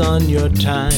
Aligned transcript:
on 0.00 0.28
your 0.28 0.48
time. 0.48 0.92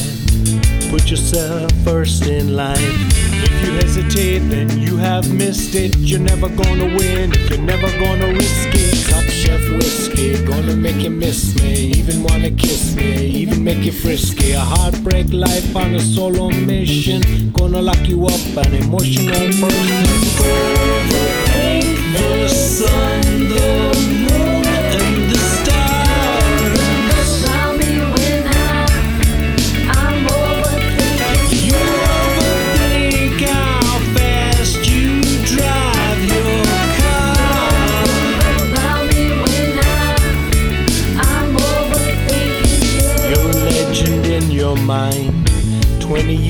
Put 0.90 1.10
yourself 1.10 1.70
first 1.84 2.26
in 2.26 2.54
line. 2.54 3.35
If 3.56 3.64
you 3.64 3.72
hesitate, 3.72 4.38
then 4.50 4.78
you 4.78 4.98
have 4.98 5.32
missed 5.32 5.74
it. 5.74 5.96
You're 5.96 6.20
never 6.20 6.48
gonna 6.48 6.94
win 6.96 7.32
if 7.32 7.50
you're 7.50 7.58
never 7.58 7.88
gonna 7.98 8.28
risk 8.34 8.68
it. 8.72 9.10
Top 9.10 9.24
chef 9.24 9.60
whiskey, 9.70 10.44
gonna 10.44 10.76
make 10.76 10.96
you 10.96 11.10
miss 11.10 11.54
me. 11.62 11.92
Even 11.92 12.22
wanna 12.22 12.50
kiss 12.50 12.94
me, 12.94 13.26
even 13.26 13.64
make 13.64 13.82
you 13.82 13.92
frisky. 13.92 14.52
A 14.52 14.60
heartbreak 14.60 15.32
life 15.32 15.74
on 15.74 15.94
a 15.94 16.00
solo 16.00 16.50
mission. 16.50 17.50
Gonna 17.52 17.80
lock 17.80 18.06
you 18.06 18.26
up 18.26 18.66
an 18.66 18.74
emotional 18.74 19.48
person. 19.60 21.15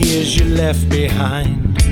Years 0.07 0.37
you 0.37 0.45
left 0.55 0.89
behind. 0.89 1.83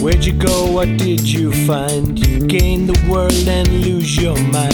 Where'd 0.00 0.24
you 0.24 0.32
go? 0.32 0.72
What 0.72 0.88
did 0.96 1.20
you 1.20 1.52
find? 1.66 2.18
You 2.26 2.46
gain 2.46 2.86
the 2.86 2.98
world 3.10 3.46
and 3.46 3.68
lose 3.84 4.16
your 4.16 4.36
mind. 4.36 4.72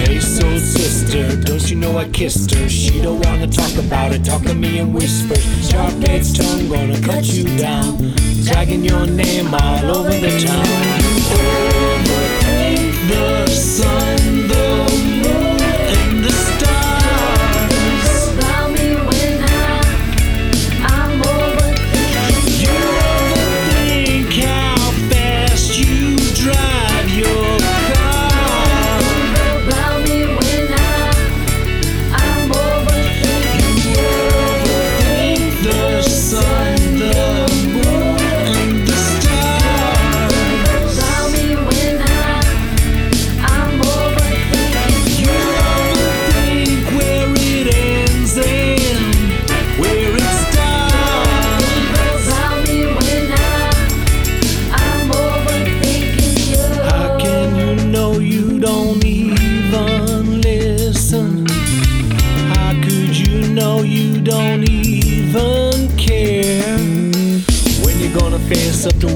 Hey, 0.00 0.18
soul 0.18 0.58
sister, 0.58 1.36
don't 1.42 1.68
you 1.70 1.76
know 1.76 1.98
I 1.98 2.08
kissed 2.08 2.54
her? 2.54 2.68
She 2.68 3.02
don't 3.02 3.22
wanna 3.26 3.48
talk 3.48 3.74
about 3.76 4.12
it, 4.12 4.24
talk 4.24 4.42
to 4.44 4.54
me 4.54 4.78
in 4.78 4.92
whispers. 4.94 5.44
Sharp 5.68 5.92
edged 6.08 6.36
tongue 6.36 6.68
gonna 6.68 7.00
cut 7.02 7.24
you 7.24 7.44
down. 7.58 8.14
Dragging 8.44 8.84
your 8.84 9.06
name 9.06 9.52
all 9.52 9.96
over 9.96 10.10
the 10.10 10.32
town. 10.46 11.01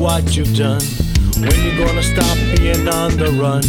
What 0.07 0.37
you've 0.37 0.57
done? 0.57 0.81
When 1.41 1.57
you 1.65 1.77
gonna 1.85 2.01
stop 2.01 2.39
being 2.55 2.87
on 2.87 3.17
the 3.17 3.33
run? 3.43 3.65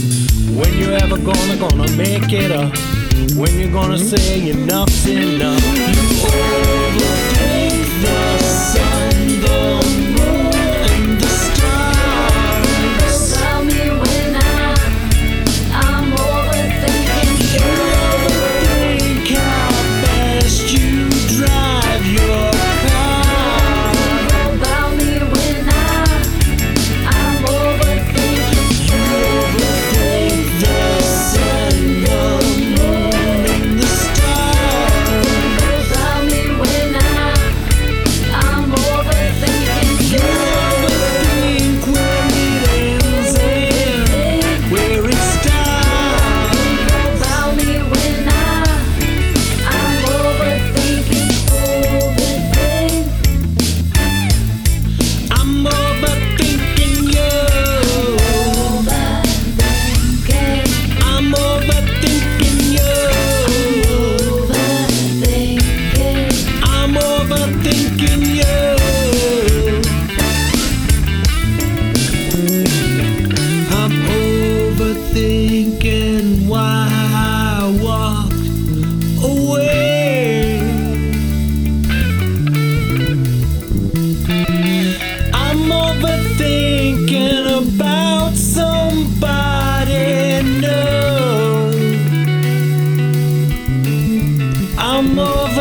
When 0.55 0.71
you 0.77 0.91
ever 0.93 1.17
gonna 1.17 1.57
gonna 1.57 1.91
make 1.97 2.31
it 2.31 2.51
up? 2.51 2.77
When 3.35 3.57
you 3.59 3.71
gonna 3.71 3.97
say 3.97 4.51
enough's 4.51 5.07
enough? 5.07 6.76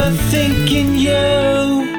I'm 0.06 0.14
overthinking 0.14 1.00
you. 1.00 1.95